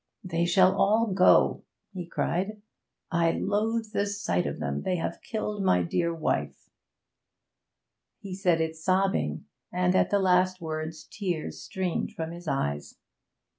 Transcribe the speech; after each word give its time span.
'They 0.23 0.47
shall 0.47 0.75
all 0.75 1.13
go!' 1.13 1.63
he 1.93 2.07
cried. 2.07 2.59
'I 3.11 3.33
loathe 3.33 3.85
the 3.93 4.07
sight 4.07 4.47
of 4.47 4.57
them. 4.59 4.81
They 4.81 4.95
have 4.95 5.21
killed 5.21 5.63
my 5.63 5.83
dear 5.83 6.11
wife!' 6.11 6.71
He 8.19 8.33
said 8.33 8.59
it 8.61 8.75
sobbing, 8.75 9.45
and 9.71 9.95
at 9.95 10.09
the 10.09 10.17
last 10.17 10.59
words 10.59 11.03
tears 11.07 11.61
streamed 11.61 12.13
from 12.13 12.31
his 12.31 12.47
eyes. 12.47 12.95